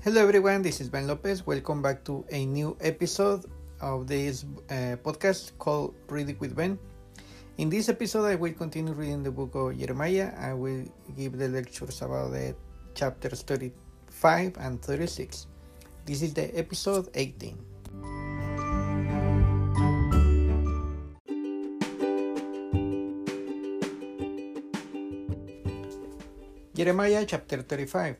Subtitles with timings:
[0.00, 1.46] Hello everyone, this is Ben Lopez.
[1.46, 3.44] Welcome back to a new episode
[3.82, 6.78] of this uh, podcast called Reading with Ben.
[7.58, 10.32] In this episode, I will continue reading the book of Jeremiah.
[10.40, 12.56] I will give the lectures about the
[12.94, 15.46] chapters 35 and 36.
[16.06, 17.60] This is the episode 18.
[26.72, 28.16] Jeremiah chapter 35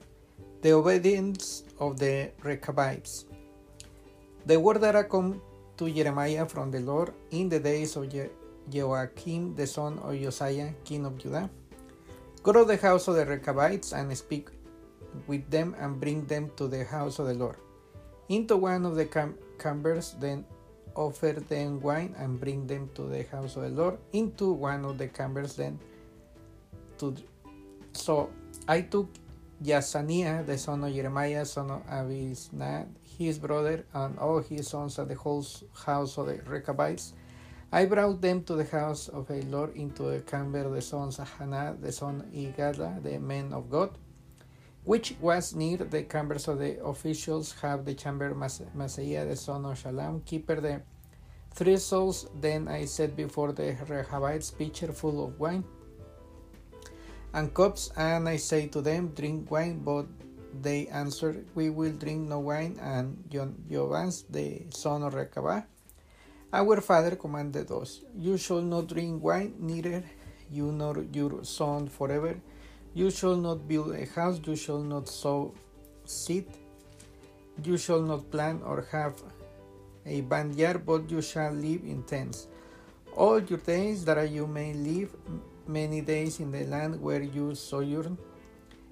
[0.61, 3.25] The obedience of the Rechabites.
[4.47, 5.41] The word that I come
[5.77, 8.31] to Jeremiah from the Lord in the days of Je-
[8.71, 11.49] Joachim the son of Josiah, king of Judah.
[12.43, 14.49] Go to the house of the Rechabites and speak
[15.27, 17.57] with them and bring them to the house of the Lord.
[18.29, 20.45] Into one of the cam- chambers, then
[20.95, 23.99] offer them wine and bring them to the house of the Lord.
[24.13, 25.79] Into one of the chambers, then
[26.99, 27.15] to.
[27.93, 28.31] So
[28.69, 29.09] I took
[29.63, 35.09] Jaazaniah, the son of Jeremiah, son of Abisnad, his brother, and all his sons at
[35.09, 35.45] the whole
[35.85, 37.13] house of the Rechabites.
[37.71, 41.31] I brought them to the house of the Lord into the chamber the sons of
[41.39, 43.91] Hannah, the son of Igala, the men of God,
[44.85, 49.67] which was near the chambers of the officials, have the chamber Mas- Maaseiah, the son
[49.67, 50.81] of Shalom, keeper the
[51.53, 52.27] three souls.
[52.41, 55.65] Then I set before the Rechabites pitcher full of wine
[57.33, 60.07] and cups, and I say to them, Drink wine, but
[60.63, 62.79] they answered, We will drink no wine.
[62.83, 65.65] And Jovans, the son of Rechabah,
[66.53, 70.03] our father commanded us, You shall not drink wine, neither
[70.51, 72.41] you nor your son forever.
[72.93, 75.55] You shall not build a house, you shall not sow
[76.05, 76.47] seed,
[77.63, 79.23] you shall not plant or have
[80.05, 82.49] a vineyard, but you shall live in tents.
[83.15, 85.15] All your days that you may live
[85.71, 88.19] many days in the land where you sojourn.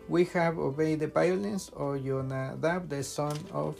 [0.08, 3.76] We have obeyed the violence of Jonadab, the son of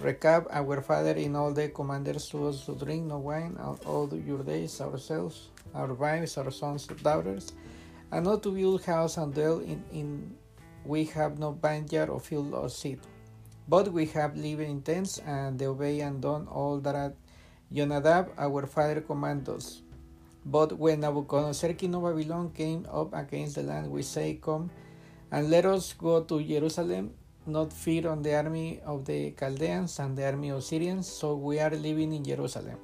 [0.00, 3.56] Rechab, our father, in all the commanders to us to drink no wine
[3.86, 7.52] all your days, ourselves, our wives, our sons, daughters,
[8.12, 10.36] and not to build house and dwell in, in
[10.84, 13.00] we have no vineyard or field or seed.
[13.68, 17.16] But we have lived in tents and obeyed and done all that
[17.72, 19.82] Jonadab, our father, commanded us.
[20.48, 24.70] But when Nabucodonosor, king of Babylon, came up against the land, we say, Come
[25.32, 27.14] and let us go to Jerusalem,
[27.46, 31.58] not fear on the army of the Chaldeans and the army of Syrians, so we
[31.58, 32.78] are living in Jerusalem.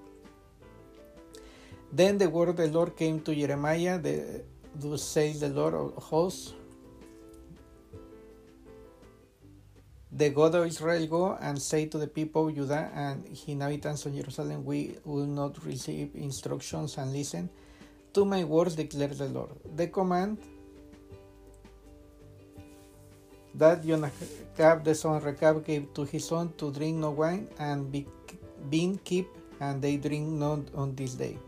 [1.92, 4.42] Then the word of the Lord came to Jeremiah, the,
[4.74, 6.54] thus says the Lord of hosts,
[10.14, 14.14] the God of Israel, go and say to the people of Judah and inhabitants of
[14.14, 17.48] Jerusalem, We will not receive instructions and listen
[18.12, 19.50] to my words, declares the Lord.
[19.74, 20.36] The command
[23.54, 27.90] that Jonadab the son of Rechab gave to his son to drink no wine and
[27.90, 28.06] be,
[28.68, 29.28] being keep,
[29.60, 31.38] and they drink not on this day.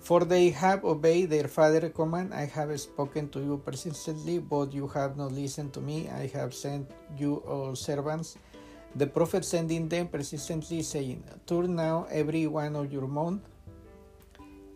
[0.00, 2.32] For they have obeyed their father's command.
[2.32, 6.08] I have spoken to you persistently, but you have not listened to me.
[6.08, 8.36] I have sent you all servants,
[8.96, 13.38] the prophet sending them persistently, saying, Turn now every one of your mouth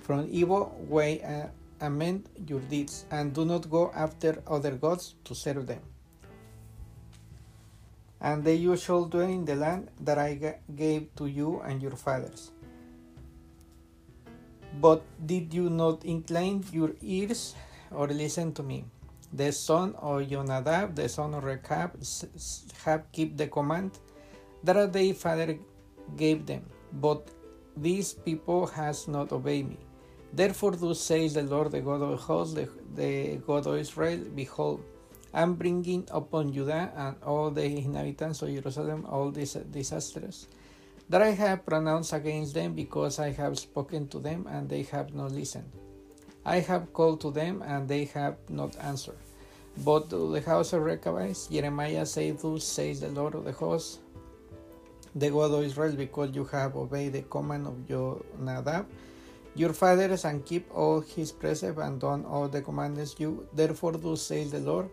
[0.01, 5.35] from evil way and amend your deeds, and do not go after other gods to
[5.35, 5.81] serve them.
[8.21, 11.97] And they you shall dwell in the land that I gave to you and your
[11.97, 12.54] fathers.
[14.81, 17.55] But did you not incline your ears
[17.91, 18.85] or listen to me?
[19.33, 21.99] The son of Jonadab, the son of Rechab,
[22.85, 23.99] have kept the command
[24.63, 25.59] that their father
[26.17, 27.29] gave them, but
[27.77, 29.79] these people has not obeyed me.
[30.33, 34.83] Therefore, thus says the Lord, the God of hosts, the, the God of Israel: Behold,
[35.33, 40.47] I am bringing upon Judah and all the inhabitants of Jerusalem all these disasters
[41.09, 45.15] that I have pronounced against them because I have spoken to them and they have
[45.15, 45.71] not listened.
[46.45, 49.19] I have called to them and they have not answered.
[49.85, 53.99] But to the house of Rechabites, Jeremiah said, Thus says the Lord of the hosts,
[55.15, 58.87] the God of Israel, because you have obeyed the command of Jonadab,
[59.57, 63.47] your fathers, and keep all his precepts and done all the commandments you.
[63.53, 64.91] Therefore, thus says the Lord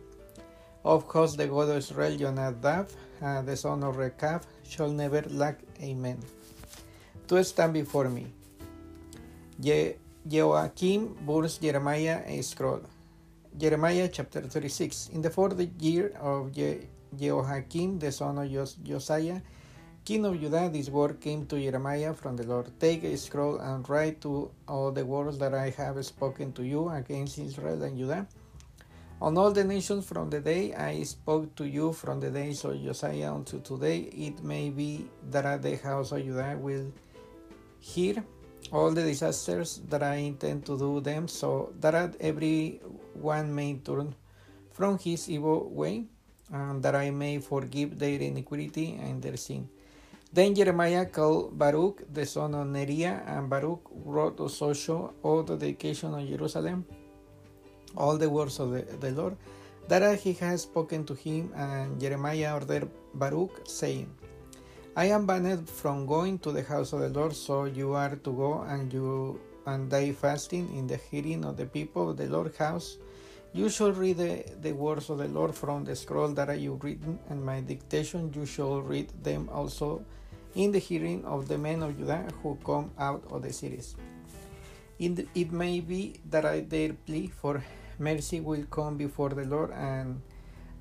[0.84, 2.90] of hosts, the God of Israel, Jonadab,
[3.22, 5.60] uh, the son of Rechab, shall never lack.
[5.82, 6.20] Amen.
[7.28, 8.28] To stand before me.
[9.60, 9.96] Je
[10.28, 12.82] Joachim burns Jeremiah a scroll.
[13.58, 15.10] Jeremiah chapter 36.
[15.14, 16.88] In the fourth year of Je
[17.18, 19.42] Jehoiakim, the son of Jos Josiah,
[20.06, 22.72] king of Judah, this word came to Jeremiah from the Lord.
[22.80, 26.90] Take a scroll and write to all the words that I have spoken to you
[26.90, 28.28] against Israel and Judah
[29.22, 32.74] On all the nations from the day I spoke to you from the days of
[32.82, 36.92] Josiah unto today, it may be that the house of Judah will
[37.78, 38.26] hear
[38.74, 42.82] all the disasters that I intend to do them, so that every
[43.14, 44.16] one may turn
[44.72, 46.06] from his evil way,
[46.52, 49.70] and that I may forgive their iniquity and their sin.
[50.34, 55.58] Then Jeremiah called Baruch the son of Neriah, and Baruch wrote the also all the
[55.58, 56.86] dedication of Jerusalem,
[57.96, 59.38] all the words of the, the Lord,
[59.88, 64.10] that he has spoken to him, and Jeremiah ordered Baruch, saying,
[64.96, 68.32] I am banned from going to the house of the Lord, so you are to
[68.32, 72.58] go and you and die fasting in the hearing of the people of the Lord's
[72.58, 72.98] house.
[73.54, 76.84] You shall read the, the words of the Lord from the scroll that I have
[76.84, 80.04] written, and my dictation you shall read them also
[80.56, 83.96] in the hearing of the men of Judah who come out of the cities.
[85.00, 87.64] It, it may be that I, dare plea for
[88.02, 90.22] mercy will come before the Lord, and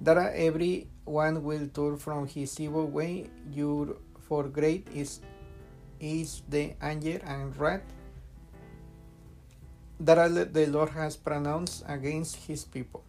[0.01, 3.97] that every one will turn from his evil way, your
[4.27, 5.21] for great is
[6.01, 7.85] is the anger and wrath
[10.01, 13.05] that the Lord has pronounced against his people.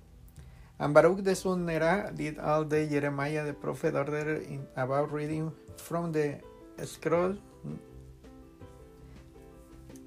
[0.78, 5.54] And Baruch the son Neriah did all the Jeremiah the prophet ordered in, about reading
[5.78, 6.42] from the
[6.84, 7.38] scroll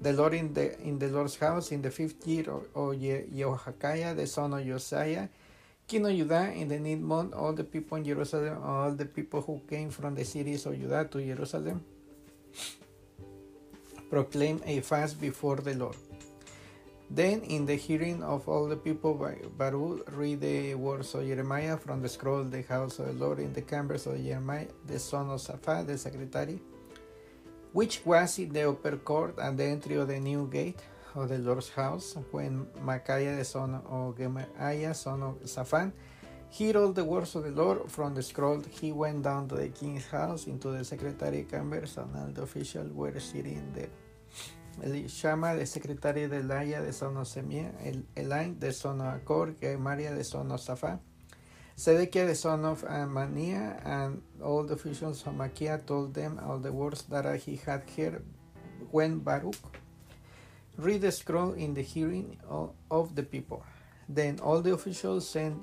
[0.01, 4.27] the Lord in the in the Lord's house in the fifth year of, of the
[4.27, 5.27] son of Josiah
[5.87, 9.41] King of Judah in the ninth month, all the people in Jerusalem, all the people
[9.41, 11.85] who came from the cities of Judah to Jerusalem,
[14.09, 15.95] proclaim a fast before the Lord.
[17.07, 19.13] Then, in the hearing of all the people,
[19.57, 23.37] Baruch read the words of Jeremiah from the scroll of the house of the Lord
[23.37, 26.59] in the chambers of Jeremiah, the son of Saphat, the secretary,
[27.75, 30.79] which was in the upper court at the entry of the new gate
[31.13, 35.91] of the Lord's house, when Micaiah the son of Gemariah, son of Shaphan,
[36.57, 39.67] heard all the words of the Lord from the scroll, he went down to the
[39.67, 43.91] king's house into the secretary chambers, and all the officials were sitting there.
[44.81, 47.73] Elishama, the secretary Delaiah, the son of Semia,
[48.15, 50.61] Elaine, the son of Akor, Gemariah, the son of
[51.77, 56.71] Zedekiah, the son of Amaniah, and all the officials of Micaiah told them all the
[56.71, 58.23] words that he had heard
[58.91, 59.55] when Baruch
[60.77, 62.35] Read the scroll in the hearing
[62.91, 63.63] of the people.
[64.09, 65.55] Then all the officials sent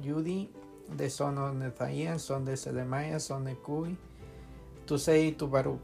[0.00, 0.48] Judy,
[0.96, 3.96] the son of Nethaniah, son of Selemiah, son of Kui,
[4.86, 5.82] to say to Baruch,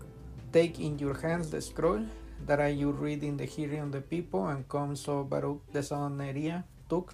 [0.52, 2.06] Take in your hands the scroll
[2.46, 4.94] that I you read in the hearing of the people, and come.
[4.94, 7.12] So Baruch, the son of Neriah, took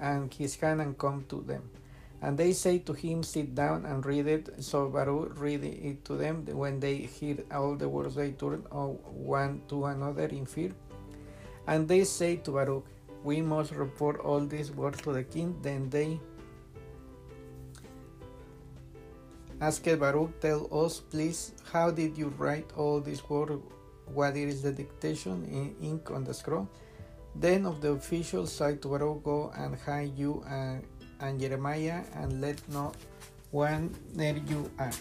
[0.00, 1.70] and his hand and come to them.
[2.22, 4.62] And they say to him, Sit down and read it.
[4.62, 6.44] So Baruch read it to them.
[6.46, 10.72] When they heard all the words, they turned oh, one to another in fear.
[11.66, 12.84] And they say to Baruch,
[13.24, 15.56] We must report all these words to the king.
[15.62, 16.20] Then they
[19.60, 23.62] asked Baruch, Tell us, please, how did you write all these words?
[24.12, 26.68] What is the dictation in ink on the scroll?
[27.34, 30.84] Then of the officials said to Baruch, Go and hide you and
[31.20, 32.92] and Jeremiah, and let no
[33.50, 34.92] one near you are.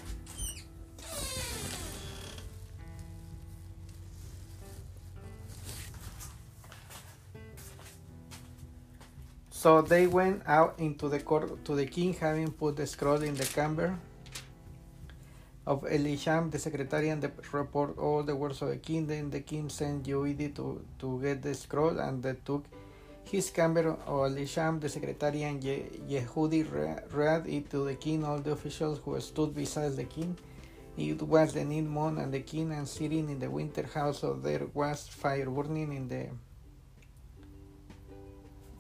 [9.51, 13.35] So they went out into the court to the king, having put the scroll in
[13.35, 13.99] the chamber
[15.67, 19.05] of Elisham, the secretary, and the report all the words of the king.
[19.05, 22.63] Then the king sent Joedi to, to get the scroll, and they took
[23.31, 26.65] his chamber of Elisham, the secretary, and Yehudi
[27.13, 30.35] read it to the king, all the officials who stood beside the king.
[30.97, 34.33] It was the ninth moon, and the king, and sitting in the winter house, so
[34.33, 36.27] there was fire burning in the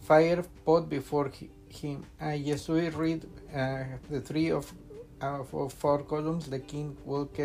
[0.01, 1.31] fire pot before
[1.69, 2.05] him.
[2.19, 3.25] And Jesui read
[3.55, 4.73] uh, the three of,
[5.21, 6.47] uh, of four columns.
[6.47, 7.39] The king walked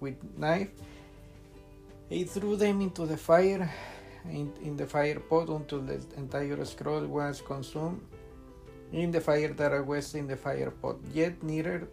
[0.00, 0.70] with knife.
[2.08, 3.70] He threw them into the fire
[4.24, 8.00] in, in the fire pot until the entire scroll was consumed
[8.92, 10.96] in the fire that was in the fire pot.
[11.12, 11.88] Yet neither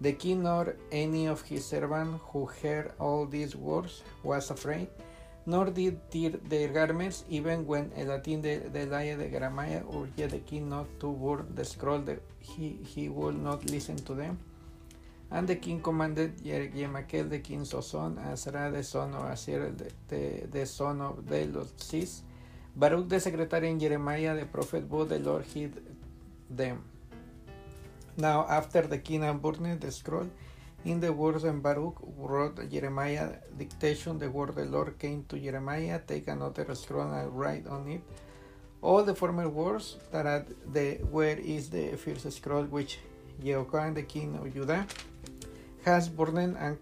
[0.00, 4.88] the king nor any of his servants who heard all these words was afraid,
[5.46, 10.38] nor did tear their garments, even when Elatin the, the Laia de Jeremiah urged the
[10.38, 14.38] king not to burn the scroll, that he, he would not listen to them.
[15.34, 19.74] And the king commanded Yemakel, the king's son, Azra, the son of Asir,
[20.08, 22.20] the, the, son of Delosis,
[22.76, 25.82] Baruch, the secretary, and Jeremiah, the prophet, both the Lord hid
[26.48, 26.84] them.
[28.16, 30.30] Now, after the king had burned the scroll,
[30.84, 35.36] in the words and Baruch wrote Jeremiah dictation, the word of the Lord came to
[35.36, 38.02] Jeremiah, take another scroll and write on it
[38.82, 42.98] All the former words that are the where is the first scroll which
[43.42, 44.86] Jehoiakim the king of Judah
[45.84, 46.80] has burned and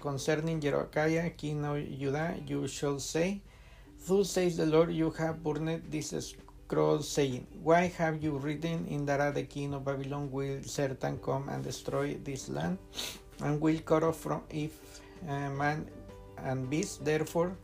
[0.00, 3.42] concerning Jehoiakim king of Judah you shall say,
[4.06, 6.14] Thus says the Lord, you have burned this
[6.66, 11.50] scroll, saying, Why have you written in that the king of Babylon will certain come
[11.50, 12.78] and destroy this land,
[13.42, 14.72] and will cut off from it
[15.28, 15.86] uh, man
[16.38, 17.04] and beast?
[17.04, 17.56] Therefore,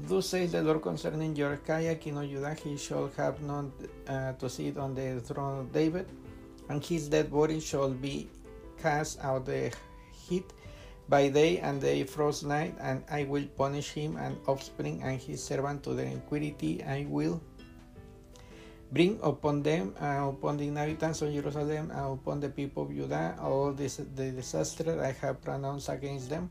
[0.00, 3.72] thus says the Lord concerning Jehoiakim king of Judah, he shall have none
[4.08, 6.08] uh, to sit on the throne of David,
[6.68, 8.28] and his dead body shall be
[8.82, 9.72] cast out the
[10.28, 10.52] heat
[11.08, 15.42] by day and the frost night, and I will punish him and offspring and his
[15.44, 17.40] servant to the iniquity I will
[18.92, 23.36] bring upon them, uh, upon the inhabitants of Jerusalem, and upon the people of Judah,
[23.42, 26.50] all this the disaster I have pronounced against them.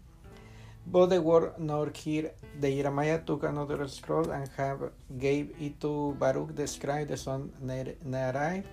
[0.85, 6.13] But the word nor hear the Jeremiah took another scroll and have gave it to
[6.19, 8.63] Baruch the scribe, the son Neriah,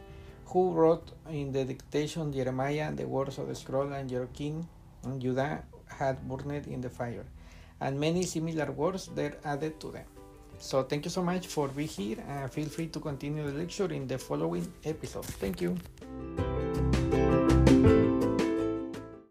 [0.46, 4.66] who wrote in the dictation Jeremiah the words of the scroll, and your king
[5.04, 7.24] Mm, and Judah had burned in the fire,
[7.80, 10.04] and many similar words there added to them.
[10.58, 12.48] So thank you so much for being here.
[12.50, 15.24] Feel free to continue the lecture in the following episode.
[15.24, 15.76] Thank you.